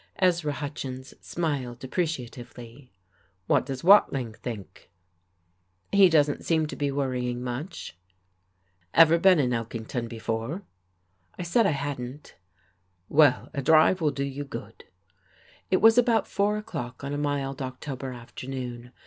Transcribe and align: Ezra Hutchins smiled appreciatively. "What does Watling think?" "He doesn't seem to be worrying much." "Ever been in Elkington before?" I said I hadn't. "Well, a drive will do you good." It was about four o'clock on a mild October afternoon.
Ezra 0.17 0.51
Hutchins 0.51 1.13
smiled 1.21 1.83
appreciatively. 1.83 2.91
"What 3.45 3.67
does 3.67 3.83
Watling 3.83 4.33
think?" 4.33 4.89
"He 5.91 6.09
doesn't 6.09 6.43
seem 6.43 6.65
to 6.65 6.75
be 6.75 6.89
worrying 6.91 7.43
much." 7.43 7.95
"Ever 8.95 9.19
been 9.19 9.37
in 9.37 9.51
Elkington 9.53 10.07
before?" 10.07 10.63
I 11.37 11.43
said 11.43 11.67
I 11.67 11.77
hadn't. 11.77 12.33
"Well, 13.09 13.51
a 13.53 13.61
drive 13.61 14.01
will 14.01 14.09
do 14.09 14.23
you 14.23 14.43
good." 14.43 14.85
It 15.69 15.81
was 15.81 15.99
about 15.99 16.25
four 16.27 16.57
o'clock 16.57 17.03
on 17.03 17.13
a 17.13 17.17
mild 17.19 17.61
October 17.61 18.11
afternoon. 18.11 18.91